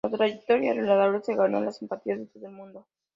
[0.03, 2.87] La trayectoria de Lauder se ganó la simpatía de todo el mundo.